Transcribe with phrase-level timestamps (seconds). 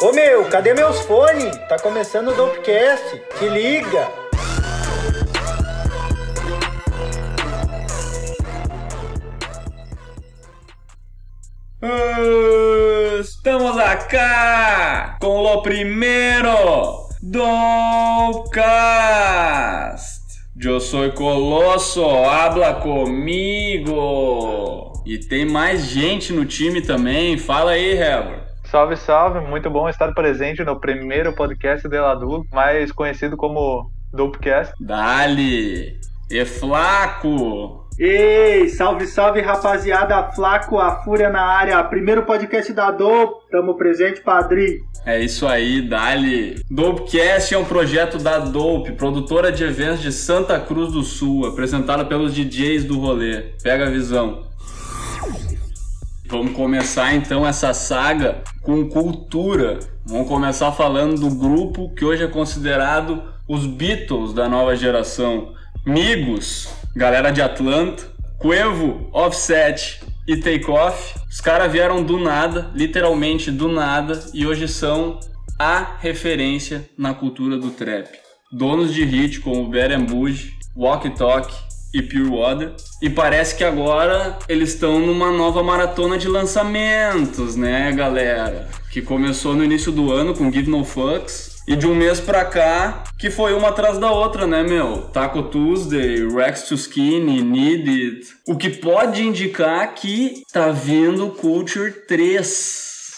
[0.00, 1.56] Ô meu, cadê meus fones?
[1.68, 3.22] Tá começando o Dopecast.
[3.38, 4.08] Se liga!
[13.20, 18.58] Estamos acá com o primeiro Dopcast.
[20.60, 23.98] Eu sou Colosso, habla comigo.
[25.08, 27.38] E tem mais gente no time também.
[27.38, 28.42] Fala aí, Heber.
[28.70, 29.40] Salve, salve!
[29.40, 34.74] Muito bom estar presente no primeiro podcast de Ladu, mais conhecido como Dopecast.
[34.78, 35.98] Dali!
[36.30, 37.88] E Flaco!
[37.98, 44.20] Ei, salve, salve rapaziada, Flaco, a Fúria na área, primeiro podcast da Dope, tamo presente,
[44.20, 44.78] padrinho.
[45.06, 46.62] É isso aí, Dali.
[46.70, 52.04] Dopecast é um projeto da Dope, produtora de eventos de Santa Cruz do Sul, apresentada
[52.04, 53.54] pelos DJs do rolê.
[53.62, 54.47] Pega a visão.
[56.30, 59.78] Vamos começar então essa saga com cultura.
[60.04, 65.54] Vamos começar falando do grupo que hoje é considerado os Beatles da nova geração.
[65.86, 68.04] Migos, galera de Atlanta,
[68.38, 71.18] Cuevo, Offset e Takeoff.
[71.30, 75.18] Os caras vieram do nada, literalmente do nada, e hoje são
[75.58, 78.06] a referência na cultura do trap.
[78.52, 81.50] Donos de hit como Bad Bougie, Walk Talk,
[81.92, 82.74] e Pure Water.
[83.00, 88.68] E parece que agora eles estão numa nova maratona de lançamentos, né, galera?
[88.90, 91.58] Que começou no início do ano com Give No Fucks.
[91.68, 95.02] E de um mês pra cá, que foi uma atrás da outra, né, meu?
[95.12, 98.26] Taco Tuesday, Rex to Skinny, Need It.
[98.48, 102.46] O que pode indicar que tá vindo Culture 3.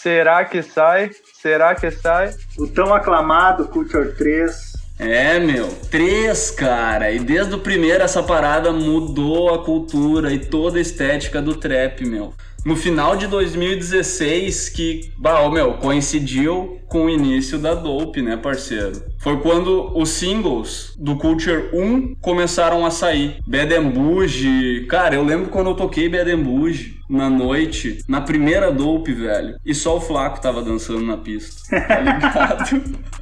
[0.01, 1.11] Será que sai?
[1.41, 2.33] Será que sai?
[2.57, 4.70] O tão aclamado Culture 3
[5.01, 7.11] é, meu, três, cara.
[7.11, 12.05] E desde o primeiro essa parada mudou a cultura e toda a estética do trap,
[12.05, 12.35] meu.
[12.63, 19.01] No final de 2016, que, bah, meu, coincidiu com o início da Dope, né, parceiro?
[19.19, 23.39] Foi quando os singles do Culture 1 começaram a sair.
[23.47, 24.85] Bad Bougie.
[24.87, 29.55] Cara, eu lembro quando eu toquei Bad Bougie na noite, na primeira Dope, velho.
[29.65, 33.11] E só o Flaco tava dançando na pista, tá ligado?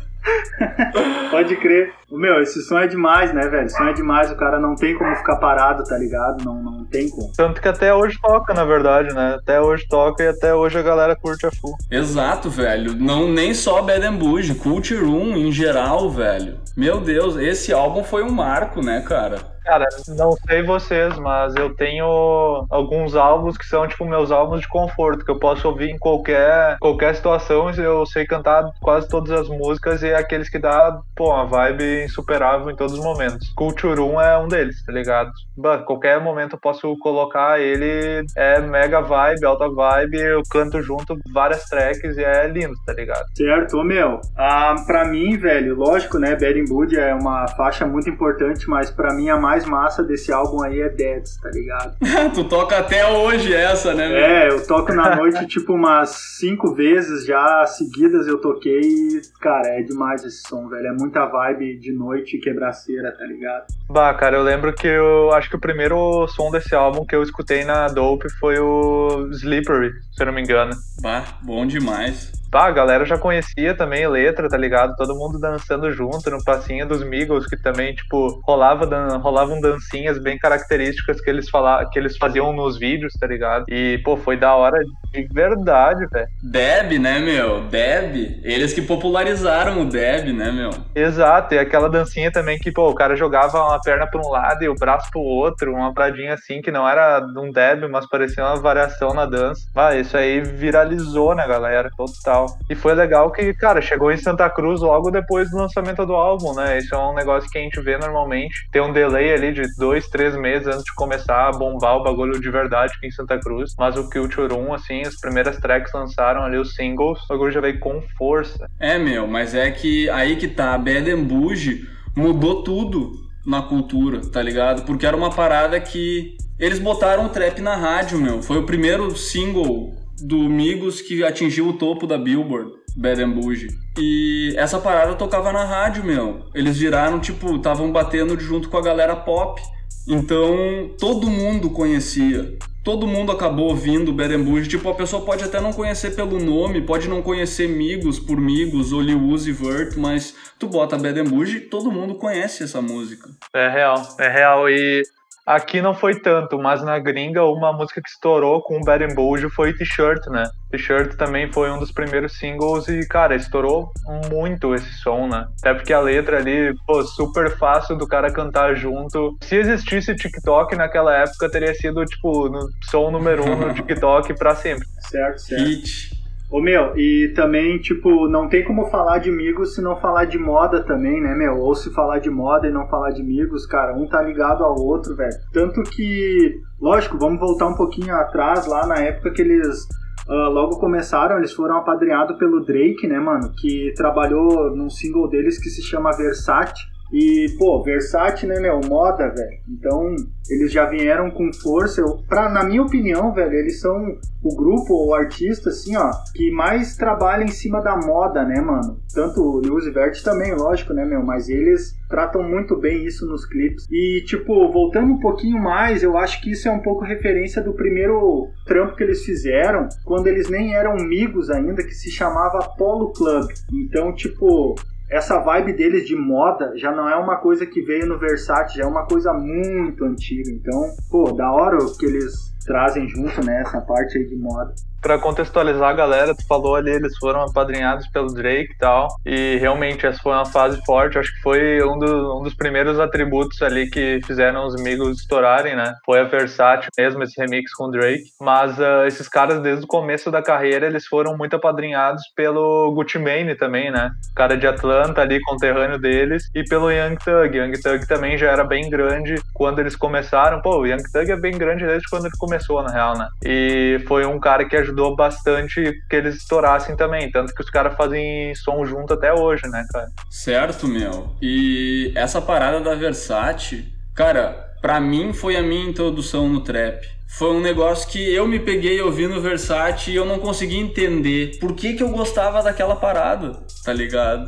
[1.31, 1.98] Pode crer.
[2.11, 3.65] Meu, esse som é demais, né, velho?
[3.65, 6.43] Esse som é demais, o cara não tem como ficar parado, tá ligado?
[6.43, 7.31] Não, não tem como.
[7.35, 9.35] Tanto que até hoje toca, na verdade, né?
[9.39, 11.75] Até hoje toca e até hoje a galera curte a full.
[11.91, 12.95] Exato, velho.
[12.95, 16.57] Não, nem só Bad and Bougie, Cult Room em geral, velho.
[16.75, 19.59] Meu Deus, esse álbum foi um marco, né, cara?
[19.69, 24.67] Cara, não sei vocês, mas eu tenho alguns álbuns que são tipo meus álbuns de
[24.67, 29.47] conforto, que eu posso ouvir em qualquer, qualquer situação eu sei cantar quase todas as
[29.47, 33.51] músicas e é aqueles que dá, pô, uma vibe insuperável em todos os momentos.
[33.55, 35.31] Culture 1 é um deles, tá ligado?
[35.57, 41.17] Bah, qualquer momento eu posso colocar ele, é mega vibe, alta vibe, eu canto junto
[41.33, 43.25] várias tracks e é lindo, tá ligado?
[43.35, 48.09] Certo, ô meu, ah, pra mim, velho, lógico, né, Bad Bud é uma faixa muito
[48.09, 51.95] importante, mas pra mim a mais massa desse álbum aí é Deads, tá ligado?
[52.33, 54.09] tu toca até hoje essa, né?
[54.11, 59.67] É, eu toco na noite tipo umas cinco vezes já seguidas eu toquei e, cara,
[59.67, 60.87] é demais esse som, velho.
[60.87, 63.65] É muita vibe de noite e quebraceira, tá ligado?
[63.89, 67.23] Bah, cara, eu lembro que eu acho que o primeiro som desse álbum que eu
[67.23, 70.71] escutei na Dope foi o Slippery, se eu não me engano.
[71.01, 72.38] Bah, bom demais.
[72.51, 74.95] Bah, a galera já conhecia também letra, tá ligado?
[74.95, 80.17] Todo mundo dançando junto no passinho dos Migos, que também, tipo, rolava dan rolavam dancinhas
[80.17, 83.65] bem características que eles, fala que eles faziam nos vídeos, tá ligado?
[83.69, 84.79] E, pô, foi da hora
[85.11, 86.27] de verdade, velho.
[86.41, 87.61] Deb, né, meu?
[87.65, 88.41] Deb.
[88.43, 90.71] Eles que popularizaram o Deb, né, meu?
[90.95, 94.63] Exato, e aquela dancinha também que, pô, o cara jogava uma perna pra um lado
[94.63, 98.43] e o braço pro outro, uma pradinha assim, que não era um Deb, mas parecia
[98.43, 99.61] uma variação na dança.
[99.75, 101.91] Ah, isso aí viralizou, né, galera?
[101.95, 102.57] Total tal.
[102.69, 106.53] E foi legal que, cara, chegou em Santa Cruz logo depois do lançamento do álbum,
[106.53, 106.77] né?
[106.77, 108.67] Isso é um negócio que a gente vê normalmente.
[108.71, 112.39] Tem um delay ali de dois, três meses antes de começar a bombar o bagulho
[112.39, 113.75] de verdade aqui em Santa Cruz.
[113.77, 117.61] Mas o Culture 1, assim, as primeiras tracks lançaram ali os singles, o bagulho já
[117.61, 118.67] veio com força.
[118.79, 123.11] É, meu, mas é que aí que tá, a Bad Bougie mudou tudo
[123.45, 124.83] na cultura, tá ligado?
[124.83, 128.43] Porque era uma parada que eles botaram o trap na rádio, meu.
[128.43, 133.69] Foi o primeiro single do Migos que atingiu o topo da Billboard, Bad and Bougie.
[133.97, 136.45] E essa parada tocava na rádio, meu.
[136.53, 139.61] Eles viraram, tipo, estavam batendo junto com a galera pop.
[140.07, 142.57] Então, todo mundo conhecia.
[142.83, 144.69] Todo mundo acabou ouvindo Bad and Bougie.
[144.69, 148.91] Tipo, a pessoa pode até não conhecer pelo nome, pode não conhecer Migos por Migos,
[148.91, 153.29] ou Lil Uzi Vert, mas tu bota Bad and Bougie, todo mundo conhece essa música.
[153.53, 154.69] É real, é real.
[154.69, 155.03] E
[155.49, 159.15] Aqui não foi tanto, mas na gringa uma música que estourou com o Bad and
[159.15, 160.43] Bojo foi T-Shirt, né?
[160.69, 163.91] T-Shirt também foi um dos primeiros singles e, cara, estourou
[164.31, 165.47] muito esse som, né?
[165.59, 169.35] Até porque a letra ali, pô, super fácil do cara cantar junto.
[169.41, 174.53] Se existisse TikTok naquela época, teria sido, tipo, no som número um no TikTok pra
[174.53, 174.85] sempre.
[174.99, 175.63] Certo, certo.
[175.63, 176.18] Hit.
[176.51, 180.39] Ô meu, e também, tipo, não tem como falar de amigos se não falar de
[180.39, 181.59] moda também, né, meu?
[181.59, 184.75] Ou se falar de moda e não falar de amigos, cara, um tá ligado ao
[184.75, 185.37] outro, velho.
[185.53, 189.87] Tanto que, lógico, vamos voltar um pouquinho atrás, lá na época que eles
[190.27, 193.51] uh, logo começaram, eles foram apadrinhados pelo Drake, né, mano?
[193.61, 196.81] Que trabalhou num single deles que se chama Versace.
[197.11, 199.57] E, pô, Versace, né, meu, moda, velho.
[199.67, 200.15] Então,
[200.49, 202.01] eles já vieram com força.
[202.01, 206.51] Eu, pra, na minha opinião, velho, eles são o grupo ou artista, assim, ó, que
[206.51, 208.99] mais trabalha em cima da moda, né, mano?
[209.13, 211.23] Tanto o Lewis Vert também, lógico, né, meu?
[211.23, 213.85] Mas eles tratam muito bem isso nos clipes.
[213.91, 217.73] E, tipo, voltando um pouquinho mais, eu acho que isso é um pouco referência do
[217.73, 223.11] primeiro trampo que eles fizeram, quando eles nem eram amigos ainda, que se chamava Polo
[223.13, 223.47] Club.
[223.73, 224.75] Então, tipo,
[225.09, 228.83] essa vibe deles de moda já não é uma coisa que veio no Versace, já
[228.83, 230.51] é uma coisa muito antiga.
[230.51, 230.79] Então,
[231.09, 232.33] pô, da hora que eles
[232.65, 236.91] trazem junto, né, essa parte aí de moda para contextualizar a galera, tu falou ali,
[236.91, 241.33] eles foram apadrinhados pelo Drake e tal, e realmente essa foi uma fase forte, acho
[241.35, 245.93] que foi um, do, um dos primeiros atributos ali que fizeram os amigos estourarem, né?
[246.05, 249.87] Foi a Versace mesmo, esse remix com o Drake, mas uh, esses caras desde o
[249.87, 254.11] começo da carreira, eles foram muito apadrinhados pelo Gucci Mane também, né?
[254.35, 257.57] Cara de Atlanta ali, conterrâneo deles, e pelo Young Thug.
[257.57, 261.37] Young Thug também já era bem grande quando eles começaram, pô, o Young Thug é
[261.37, 263.27] bem grande desde quando ele começou, na real, né?
[263.43, 267.31] E foi um cara que ajudou ajudou bastante que eles estourassem também.
[267.31, 270.09] Tanto que os caras fazem som junto até hoje, né, cara?
[270.29, 271.29] Certo, meu.
[271.41, 277.07] E essa parada da Versace, cara, pra mim foi a minha introdução no trap.
[277.27, 281.75] Foi um negócio que eu me peguei ouvindo Versace e eu não consegui entender por
[281.75, 284.47] que, que eu gostava daquela parada, tá ligado?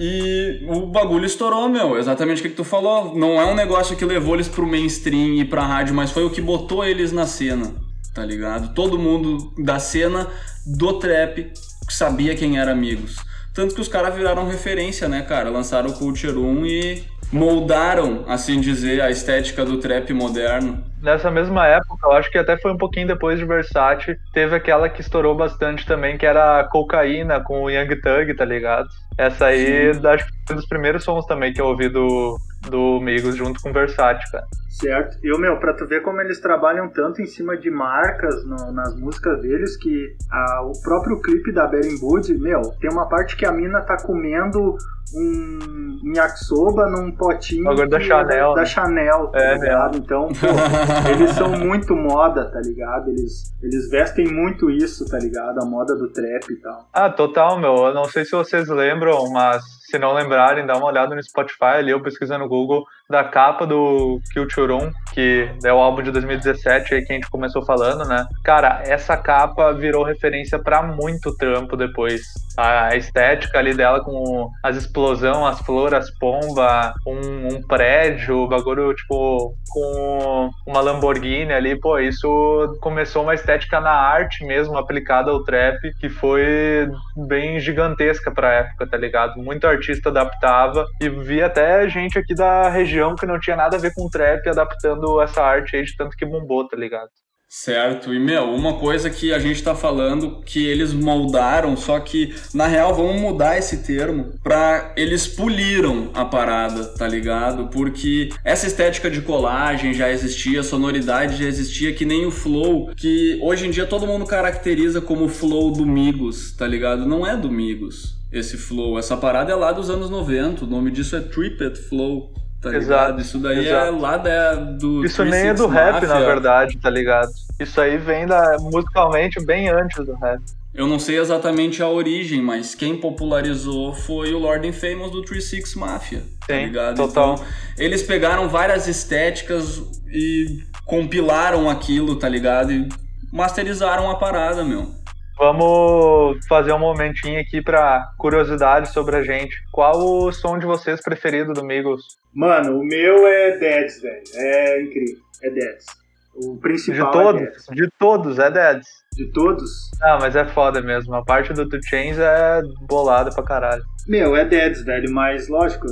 [0.00, 1.96] E o bagulho estourou, meu.
[1.96, 3.16] Exatamente o que, que tu falou.
[3.16, 6.30] Não é um negócio que levou eles pro mainstream e pra rádio, mas foi o
[6.30, 8.74] que botou eles na cena tá ligado?
[8.74, 10.26] Todo mundo da cena
[10.66, 11.52] do trap
[11.88, 13.16] sabia quem era amigos.
[13.54, 15.50] Tanto que os caras viraram referência, né, cara?
[15.50, 20.82] Lançaram o Culture 1 e moldaram, assim dizer, a estética do trap moderno.
[21.02, 24.88] Nessa mesma época, eu acho que até foi um pouquinho depois de Versace, teve aquela
[24.88, 28.88] que estourou bastante também, que era a Cocaína com o Young Thug, tá ligado?
[29.16, 30.06] Essa aí, Sim.
[30.06, 32.38] acho que foi um dos primeiros sons também que eu ouvi do,
[32.68, 34.46] do Migos junto com o Versace, cara.
[34.68, 35.18] Certo.
[35.24, 38.94] E, meu, pra tu ver como eles trabalham tanto em cima de marcas no, nas
[38.94, 43.50] músicas deles, que a, o próprio clipe da Berenbud, meu, tem uma parte que a
[43.50, 44.76] mina tá comendo
[45.14, 49.96] um yakisoba num potinho Agora da Chanel, da, da Chanel, tá é, ligado?
[49.96, 49.98] É.
[49.98, 53.10] Então, pô, eles são muito moda, tá ligado?
[53.10, 55.60] Eles, eles vestem muito isso, tá ligado?
[55.60, 56.88] A moda do trap e tal.
[56.92, 57.74] Ah, total, meu.
[57.86, 61.78] Eu não sei se vocês lembram, mas se não lembrarem, dá uma olhada no Spotify
[61.78, 66.12] ali, eu pesquisando no Google, da capa do Culture Room, que é o álbum de
[66.12, 68.24] 2017 aí que a gente começou falando, né?
[68.44, 72.22] Cara, essa capa virou referência para muito trampo depois.
[72.56, 78.48] A estética ali dela com as explosão, as flores, as pombas, um, um prédio, o
[78.48, 85.30] bagulho, tipo, com uma Lamborghini ali, pô, isso começou uma estética na arte mesmo, aplicada
[85.30, 89.40] ao trap, que foi bem gigantesca pra época, tá ligado?
[89.40, 93.80] Muito artista adaptava e vi até gente aqui da região que não tinha nada a
[93.80, 97.10] ver com trap adaptando essa arte aí de tanto que bombou, tá ligado?
[97.50, 102.34] Certo, e meu, uma coisa que a gente tá falando que eles moldaram, só que
[102.52, 107.68] na real vamos mudar esse termo pra eles puliram a parada, tá ligado?
[107.68, 113.38] Porque essa estética de colagem já existia, sonoridade já existia, que nem o flow, que
[113.42, 117.06] hoje em dia todo mundo caracteriza como flow do Migos, tá ligado?
[117.06, 120.90] Não é do Migos esse flow, essa parada é lá dos anos 90, o nome
[120.90, 122.34] disso é Trippet Flow.
[122.60, 123.20] Tá Exato.
[123.20, 123.86] Isso daí é Exato.
[123.86, 125.04] é lá da, do.
[125.04, 125.92] Isso nem é do Mafia.
[125.92, 127.30] rap, na verdade, tá ligado?
[127.60, 130.40] Isso aí vem da, musicalmente bem antes do rap.
[130.74, 135.74] Eu não sei exatamente a origem, mas quem popularizou foi o Lord Famous do 36
[135.76, 136.22] Mafia.
[136.46, 136.96] Tá Sim, ligado?
[136.96, 137.34] Total.
[137.34, 137.46] Então,
[137.76, 142.72] eles pegaram várias estéticas e compilaram aquilo, tá ligado?
[142.72, 142.88] E
[143.32, 144.94] masterizaram a parada, meu.
[145.38, 149.54] Vamos fazer um momentinho aqui para curiosidade sobre a gente.
[149.70, 152.18] Qual o som de vocês preferido do Migos?
[152.34, 154.22] Mano, o meu é Deads, velho.
[154.34, 155.18] É incrível.
[155.44, 155.86] É Deads.
[156.34, 158.88] O principal de todos, é De todos, é Deads.
[159.14, 159.90] De todos?
[160.02, 161.14] Ah, mas é foda mesmo.
[161.14, 163.84] A parte do Two Chains é bolada pra caralho.
[164.08, 165.12] Meu, é Deads, velho.
[165.12, 165.86] Mas, lógico,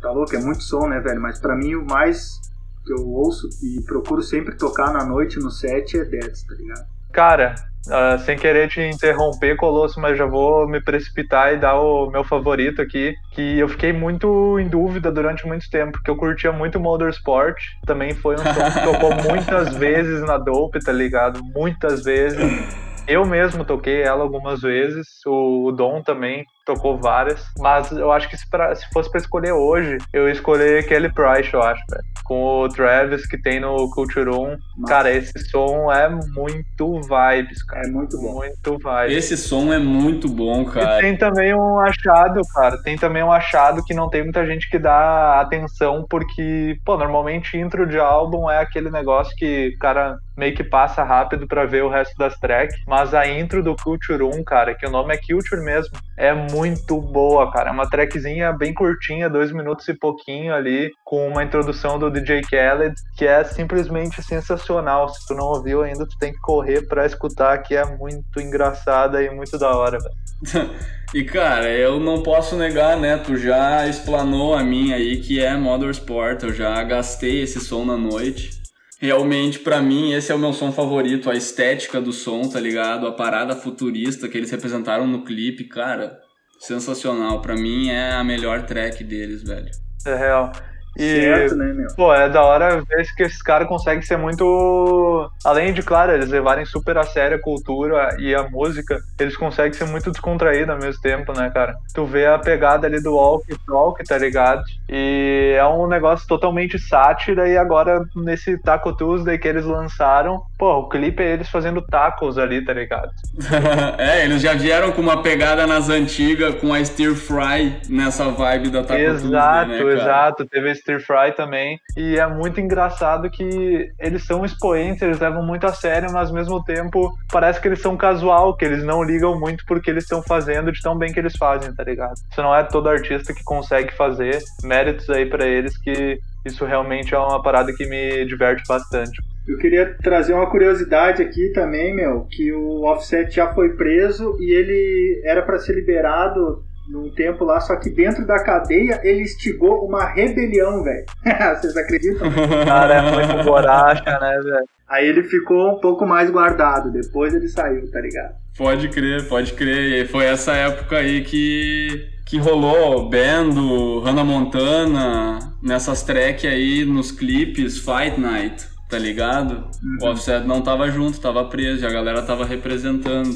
[0.00, 1.20] tá louco, é muito som, né, velho?
[1.20, 2.40] Mas pra mim o mais
[2.84, 6.86] que eu ouço e procuro sempre tocar na noite no set é Deads, tá ligado?
[7.12, 7.54] Cara,
[7.88, 12.24] uh, sem querer te interromper, Colosso, mas já vou me precipitar e dar o meu
[12.24, 16.80] favorito aqui, que eu fiquei muito em dúvida durante muito tempo, porque eu curtia muito
[16.80, 21.42] Motorsport, também foi um som que tocou muitas vezes na Dope, tá ligado?
[21.54, 22.82] Muitas vezes.
[23.06, 28.36] Eu mesmo toquei ela algumas vezes, o Dom também tocou várias, mas eu acho que
[28.36, 32.04] se, pra, se fosse para escolher hoje, eu escolher Kelly Price, eu acho, velho.
[32.24, 34.56] Com o Travis que tem no Culture Room.
[34.86, 37.86] Cara, esse som é muito vibes, cara.
[37.86, 38.34] É muito bom.
[38.34, 39.16] Muito vibes.
[39.16, 40.98] Esse som é muito bom, cara.
[40.98, 42.80] E tem também um achado, cara.
[42.82, 47.58] Tem também um achado que não tem muita gente que dá atenção, porque, pô, normalmente
[47.58, 51.82] intro de álbum é aquele negócio que o cara meio que passa rápido para ver
[51.82, 52.76] o resto das tracks.
[52.86, 56.51] Mas a intro do Culture 1, cara, que o nome é Culture mesmo, é muito
[57.00, 57.70] boa, cara.
[57.70, 62.40] É uma trackzinha bem curtinha, dois minutos e pouquinho ali, com uma introdução do DJ
[62.40, 65.08] Khaled, que é simplesmente sensacional.
[65.08, 69.22] Se tu não ouviu ainda, tu tem que correr pra escutar, que é muito engraçada
[69.22, 70.70] e muito da hora, velho.
[71.14, 73.16] e cara, eu não posso negar, né?
[73.18, 76.42] Tu já explanou a minha aí, que é Motorsport.
[76.42, 78.62] Eu já gastei esse som na noite.
[78.98, 81.28] Realmente, para mim, esse é o meu som favorito.
[81.28, 83.06] A estética do som, tá ligado?
[83.06, 86.21] A parada futurista que eles representaram no clipe, cara
[86.62, 87.40] sensacional.
[87.40, 89.70] Para mim é a melhor track deles, velho.
[90.06, 90.52] É real.
[90.96, 91.88] E, certo, né, meu?
[91.96, 95.30] Pô, é da hora ver que esses caras conseguem ser muito.
[95.44, 99.72] Além de, claro, eles levarem super a sério a cultura e a música, eles conseguem
[99.72, 101.74] ser muito descontraídos ao mesmo tempo, né, cara?
[101.94, 104.62] Tu vê a pegada ali do Walk Talk, tá ligado?
[104.88, 110.80] E é um negócio totalmente sátira, e agora nesse Taco Tuesday que eles lançaram, pô,
[110.80, 113.10] o clipe é eles fazendo tacos ali, tá ligado?
[113.98, 118.70] é, eles já vieram com uma pegada nas antigas, com a Stir Fry nessa vibe
[118.70, 120.46] da Taco exato, Tuesday, né, Exato, exato.
[120.46, 121.78] Teve Stir Fry também.
[121.96, 126.34] E é muito engraçado que eles são expoentes, eles levam muito a sério, mas ao
[126.34, 130.22] mesmo tempo parece que eles são casual, que eles não ligam muito porque eles estão
[130.22, 132.14] fazendo de tão bem que eles fazem, tá ligado?
[132.14, 134.38] Isso não é todo artista que consegue fazer.
[134.62, 139.22] Méritos aí para eles que isso realmente é uma parada que me diverte bastante.
[139.46, 144.52] Eu queria trazer uma curiosidade aqui também, meu, que o Offset já foi preso e
[144.52, 149.86] ele era para ser liberado num tempo lá, só que dentro da cadeia ele instigou
[149.86, 151.04] uma rebelião, velho.
[151.60, 152.28] Vocês acreditam?
[152.64, 154.66] Cara, é muito borracha, né, velho?
[154.88, 158.34] Aí ele ficou um pouco mais guardado, depois ele saiu, tá ligado?
[158.58, 160.04] Pode crer, pode crer.
[160.04, 167.10] E foi essa época aí que, que rolou Bando, Hannah Montana, nessas tracks aí nos
[167.10, 169.64] clipes Fight Night, tá ligado?
[169.82, 170.08] Uhum.
[170.08, 173.34] O Offset não tava junto, tava preso e a galera tava representando.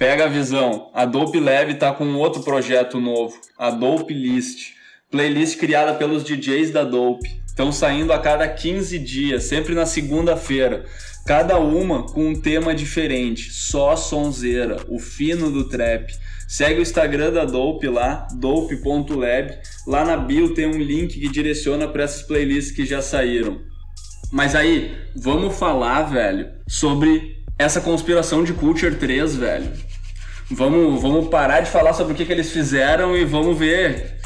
[0.00, 0.88] Pega a visão.
[0.94, 4.72] A Dope Lab tá com outro projeto novo, a Dope List.
[5.10, 7.28] Playlist criada pelos DJs da Dope.
[7.46, 10.86] Estão saindo a cada 15 dias, sempre na segunda-feira.
[11.26, 16.10] Cada uma com um tema diferente, só sonzeira, o fino do trap.
[16.48, 19.58] Segue o Instagram da Dope lá, dope.lab.
[19.86, 23.60] Lá na bio tem um link que direciona para essas playlists que já saíram.
[24.32, 29.89] Mas aí, vamos falar, velho, sobre essa conspiração de Culture 3, velho.
[30.50, 34.16] Vamos, vamos parar de falar sobre o que, que eles fizeram e vamos ver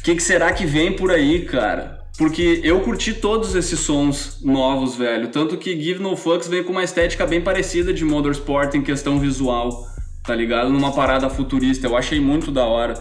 [0.00, 2.00] o que, que será que vem por aí, cara.
[2.18, 5.28] Porque eu curti todos esses sons novos, velho.
[5.28, 9.18] Tanto que Give No Fucks vem com uma estética bem parecida de Motorsport em questão
[9.18, 9.86] visual,
[10.24, 10.70] tá ligado?
[10.70, 11.86] Numa parada futurista.
[11.86, 12.94] Eu achei muito da hora.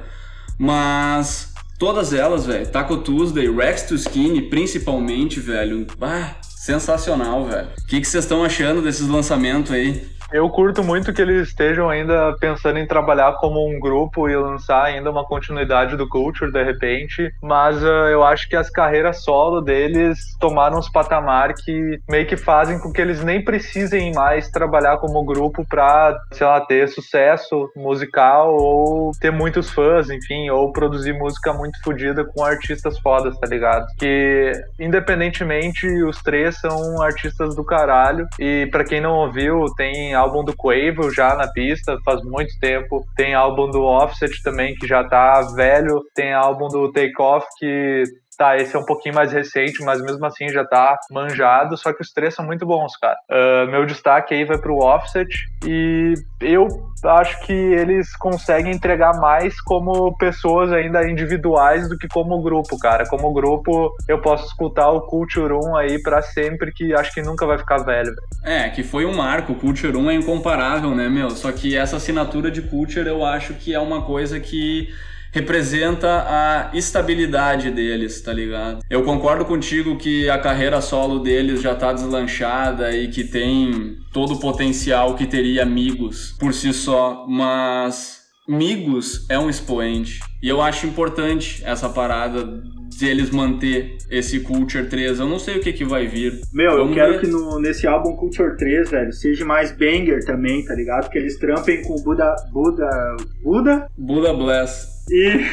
[0.58, 2.68] Mas todas elas, velho.
[2.68, 5.88] Taco Tuesday, Rex to Skinny, principalmente, velho.
[6.00, 7.68] Ah, sensacional, velho.
[7.82, 10.06] O que vocês estão achando desses lançamentos aí?
[10.32, 14.86] Eu curto muito que eles estejam ainda pensando em trabalhar como um grupo e lançar
[14.86, 19.60] ainda uma continuidade do Culture de repente, mas uh, eu acho que as carreiras solo
[19.60, 24.98] deles tomaram uns patamar que meio que fazem com que eles nem precisem mais trabalhar
[24.98, 31.14] como grupo pra, sei lá, ter sucesso musical ou ter muitos fãs, enfim, ou produzir
[31.14, 33.88] música muito fodida com artistas fodas, tá ligado?
[33.98, 40.44] Que independentemente os três são artistas do caralho e para quem não ouviu, tem álbum
[40.44, 43.04] do Quavo já na pista faz muito tempo.
[43.16, 46.02] Tem álbum do Offset também que já tá velho.
[46.14, 48.04] Tem álbum do Takeoff que
[48.40, 52.02] tá, esse é um pouquinho mais recente, mas mesmo assim já tá manjado, só que
[52.02, 53.18] os três são muito bons, cara.
[53.30, 55.30] Uh, meu destaque aí vai pro Offset
[55.66, 56.68] e eu
[57.04, 63.06] acho que eles conseguem entregar mais como pessoas ainda individuais do que como grupo, cara.
[63.10, 67.46] Como grupo, eu posso escutar o Culture 1 aí para sempre, que acho que nunca
[67.46, 68.16] vai ficar velho.
[68.46, 69.52] É, que foi um marco.
[69.52, 71.30] O Culture 1 é incomparável, né, meu?
[71.32, 74.88] Só que essa assinatura de Culture eu acho que é uma coisa que
[75.32, 78.84] representa a estabilidade deles, tá ligado?
[78.90, 84.34] Eu concordo contigo que a carreira solo deles já tá deslanchada e que tem todo
[84.34, 88.19] o potencial que teria amigos por si só, mas
[88.50, 90.20] Migos é um expoente.
[90.42, 95.20] E eu acho importante essa parada de eles manter esse Culture 3.
[95.20, 96.42] Eu não sei o que, que vai vir.
[96.52, 97.22] Meu, Vamos eu quero ver.
[97.22, 101.12] que no, nesse álbum Culture 3, velho, seja mais banger também, tá ligado?
[101.12, 102.36] Que eles trampem com Buda.
[102.52, 103.18] Buda.
[103.44, 103.88] Buda?
[103.96, 105.06] Buda Bless.
[105.12, 105.46] E,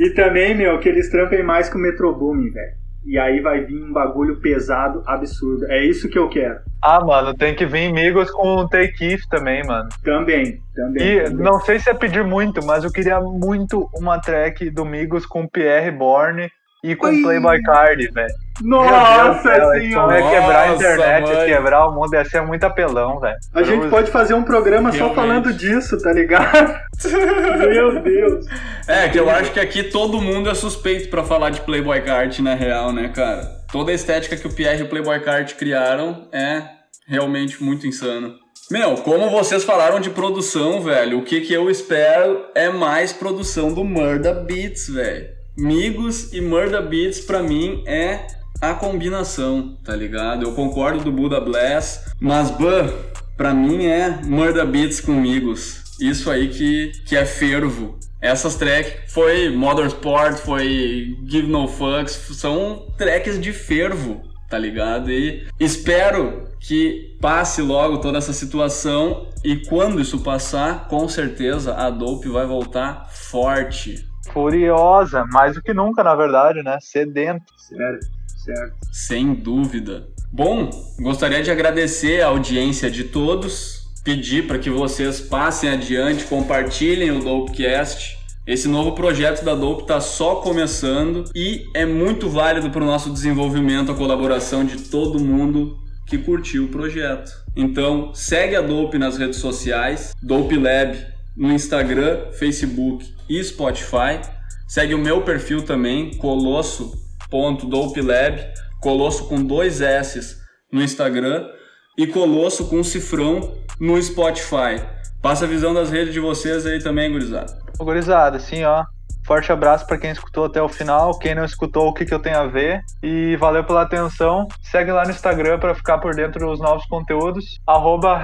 [0.02, 2.83] e também, meu, que eles trampem mais com o Metro Booming, velho.
[3.06, 5.66] E aí vai vir um bagulho pesado, absurdo.
[5.66, 6.58] É isso que eu quero.
[6.82, 9.88] Ah, mano, tem que vir amigos com o Take If também, mano.
[10.02, 11.02] Também, também.
[11.02, 11.44] E também.
[11.44, 15.46] não sei se é pedir muito, mas eu queria muito uma track do Migos com
[15.46, 16.50] Pierre Bourne
[16.84, 17.22] e com Oi.
[17.22, 18.34] Playboy Card, velho.
[18.62, 19.40] Nossa
[19.72, 20.18] senhora!
[20.18, 23.36] É quebrar a internet, Nossa, quebrar o mundo, ia ser muito apelão, velho.
[23.54, 24.98] A gente pode fazer um programa Realmente.
[24.98, 26.78] só falando disso, tá ligado?
[27.58, 28.46] Meu Deus!
[28.86, 32.42] É, que eu acho que aqui todo mundo é suspeito para falar de Playboy Card,
[32.42, 33.40] na real, né, cara?
[33.72, 36.62] Toda a estética que o Pierre e o Playboy Card criaram é
[37.08, 38.34] realmente muito insano.
[38.70, 43.72] Meu, como vocês falaram de produção, velho, o que, que eu espero é mais produção
[43.72, 45.33] do Murda Beats, velho.
[45.56, 48.26] Migos e Murda Beats pra mim é
[48.60, 50.44] a combinação, tá ligado?
[50.44, 52.92] Eu concordo do Buda Blast, mas bah,
[53.36, 55.82] pra mim é Murda Beats com Migos.
[56.00, 57.98] Isso aí que, que é fervo.
[58.20, 65.10] Essas tracks foi Motorsport, foi Give No Fucks, são tracks de fervo, tá ligado?
[65.10, 71.90] E espero que passe logo toda essa situação e quando isso passar, com certeza a
[71.90, 76.78] Dope vai voltar forte Furiosa, mais do que nunca, na verdade, né?
[76.80, 77.44] Sedento.
[77.56, 78.06] Certo,
[78.44, 78.76] certo.
[78.92, 80.08] Sem dúvida.
[80.32, 87.12] Bom, gostaria de agradecer a audiência de todos, pedir para que vocês passem adiante, compartilhem
[87.12, 88.18] o Dopecast.
[88.46, 93.10] Esse novo projeto da Dope está só começando e é muito válido para o nosso
[93.10, 97.32] desenvolvimento a colaboração de todo mundo que curtiu o projeto.
[97.56, 100.98] Então, segue a Dope nas redes sociais, Dope Lab
[101.36, 104.20] no Instagram, Facebook e Spotify.
[104.66, 108.40] Segue o meu perfil também, colosso.dopelab,
[108.80, 110.38] colosso com dois S
[110.72, 111.48] no Instagram
[111.96, 114.84] e colosso com cifrão no Spotify.
[115.22, 117.56] Passa a visão das redes de vocês aí também, gurizada.
[117.78, 118.84] Gurizada, sim, ó.
[119.26, 121.18] Forte abraço para quem escutou até o final.
[121.18, 122.80] Quem não escutou, o que, que eu tenho a ver.
[123.02, 124.46] E valeu pela atenção.
[124.62, 127.44] Segue lá no Instagram para ficar por dentro dos novos conteúdos.
[127.66, 128.22] Arroba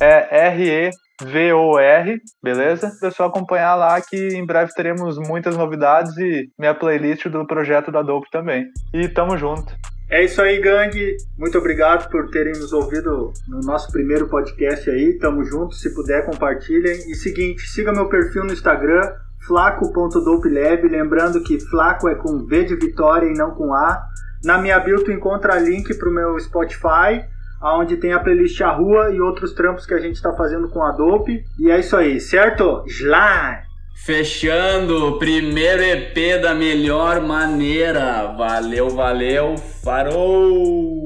[0.00, 0.90] É R-E
[1.22, 2.90] V-O-R, beleza?
[3.02, 7.92] É só acompanhar lá que em breve teremos muitas novidades e minha playlist do projeto
[7.92, 8.66] da Dope também.
[8.92, 9.72] E tamo junto.
[10.10, 11.16] É isso aí, gangue.
[11.38, 15.18] Muito obrigado por terem nos ouvido no nosso primeiro podcast aí.
[15.18, 15.74] Tamo junto.
[15.74, 17.10] Se puder, compartilhem.
[17.10, 19.00] E seguinte, siga meu perfil no Instagram,
[19.46, 20.88] flaco.dopelab.
[20.88, 24.02] Lembrando que flaco é com V de vitória e não com A.
[24.44, 27.24] Na minha bio tu encontra link pro meu Spotify
[27.72, 30.82] onde tem a playlist A Rua e outros trampos que a gente está fazendo com
[30.82, 31.44] a Dope.
[31.58, 32.84] E é isso aí, certo?
[32.86, 33.64] Slime!
[34.04, 38.34] Fechando o primeiro EP da melhor maneira.
[38.36, 41.03] Valeu, valeu, farou!